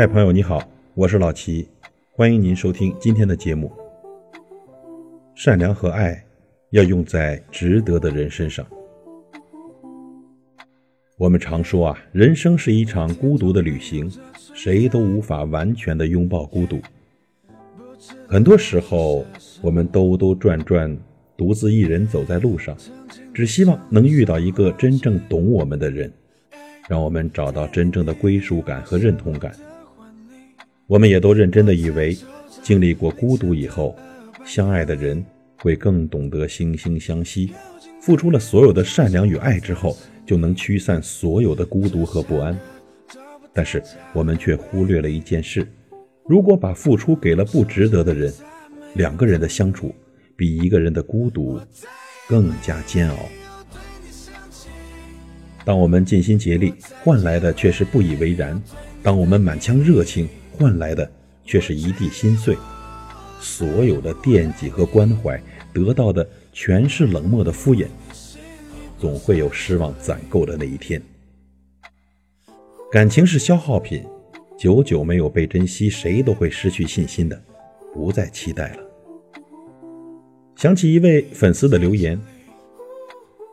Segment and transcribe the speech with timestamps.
[0.00, 1.68] 嗨，朋友你好，我是老齐，
[2.10, 3.70] 欢迎您收听今天的节目。
[5.34, 6.24] 善良和爱
[6.70, 8.66] 要用在值得的人身上。
[11.18, 14.10] 我们常说啊，人生是一场孤独的旅行，
[14.54, 16.80] 谁都无法完全的拥抱孤独。
[18.26, 19.26] 很多时候，
[19.60, 20.96] 我们兜兜转转，
[21.36, 22.74] 独自一人走在路上，
[23.34, 26.10] 只希望能遇到一个真正懂我们的人，
[26.88, 29.52] 让我们找到真正的归属感和认同感。
[30.90, 32.18] 我们也都认真的以为，
[32.64, 33.94] 经历过孤独以后，
[34.44, 35.24] 相爱的人
[35.58, 37.52] 会更懂得惺惺相惜，
[38.00, 39.96] 付出了所有的善良与爱之后。
[40.26, 42.56] 就能驱散所有的孤独和不安，
[43.52, 43.82] 但是
[44.12, 45.66] 我们却忽略了一件事：
[46.28, 48.32] 如果把付出给了不值得的人，
[48.94, 49.92] 两个人的相处
[50.36, 51.58] 比一个人的孤独
[52.28, 53.16] 更加煎熬。
[55.64, 58.62] 当我们尽心竭力换来的却是不以为然，
[59.02, 60.28] 当我们满腔热情
[60.60, 61.10] 换来的
[61.42, 62.54] 却是一地心碎，
[63.40, 67.86] 所有的惦记和关怀得到的全是冷漠的敷衍。
[68.98, 71.00] 总会有失望攒够的那一天。
[72.92, 74.04] 感情是消耗品，
[74.58, 77.42] 久久没有被珍惜，谁都会失去信心的，
[77.94, 78.82] 不再期待了。
[80.56, 82.20] 想起一位粉丝的留言：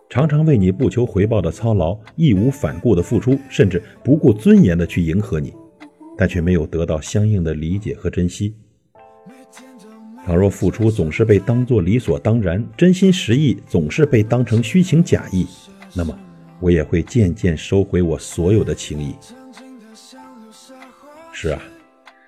[0.09, 5.53] 常常为你不求回报的操劳，义无反顾的付出，甚至不顾尊严的去迎合你，
[6.17, 8.55] 但却没有得到相应的理解和珍惜。
[10.25, 15.47] 倘若付出总是被当作理所当然，真心实意总是被当成虚情假意，
[15.93, 16.17] 那么
[16.59, 19.15] 我也会渐渐收回我所有的情谊。
[21.31, 21.61] 是啊，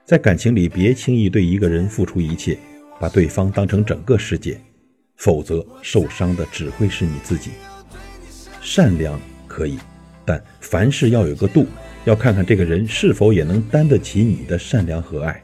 [0.06, 2.58] 在感情里，别轻易对一个人付出一切，
[3.00, 4.62] 把对方当成整个世界，
[5.18, 7.52] 否则受伤的只会是你自己。
[8.62, 9.78] 善良可以，
[10.24, 11.66] 但凡事要有个度，
[12.10, 15.44] 要看看这个人是否也能担得起你的善良和爱。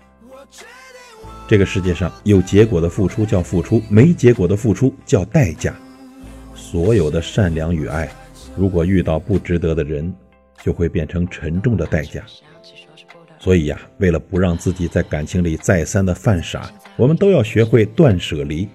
[1.48, 5.76] 这个世界上有结果的付出叫付出，没结果的付出叫代价。
[6.56, 8.09] 所有的善良与爱，
[8.58, 10.12] 如果遇到不值得的人，
[10.64, 12.24] 就会变成沉重的代价。
[13.38, 18.68] 所以呀，为了不让自己在感情里再三的犯傻，我们都要学会断舍离。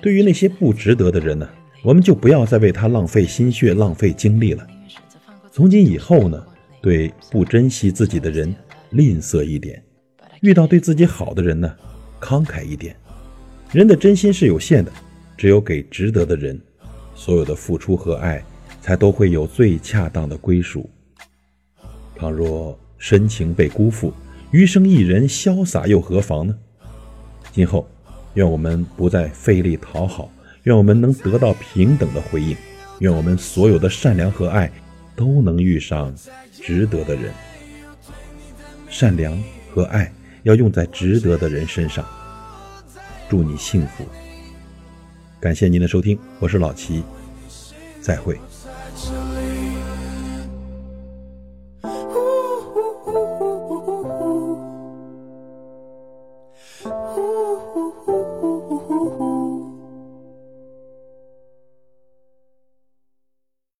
[0.00, 1.48] 对于那些不值得的人呢，
[1.82, 4.64] 我们就不要再为他浪费心血、浪费精力了。
[5.50, 6.40] 从今以后呢，
[6.86, 8.54] 对不珍惜自己的人
[8.90, 9.82] 吝啬一点，
[10.40, 11.74] 遇到对自己好的人呢。
[12.20, 12.94] 慷慨一点，
[13.72, 14.92] 人的真心是有限的，
[15.36, 16.56] 只有给值得的人，
[17.12, 18.40] 所有的付出和爱，
[18.80, 20.88] 才都会有最恰当的归属。
[22.14, 24.12] 倘若深情被辜负，
[24.52, 26.56] 余生一人潇洒又何妨呢？
[27.50, 27.84] 今后，
[28.34, 30.30] 愿我们不再费力讨好，
[30.62, 32.56] 愿我们能得到平等的回应，
[33.00, 34.70] 愿我们所有的善良和爱，
[35.16, 36.14] 都能遇上
[36.52, 37.32] 值得的人。
[38.88, 39.36] 善良
[39.74, 40.12] 和爱。
[40.46, 42.06] 要用在值得的人身上。
[43.28, 44.06] 祝你幸福！
[45.40, 47.02] 感谢您的收听，我是老齐，
[48.00, 48.38] 再会。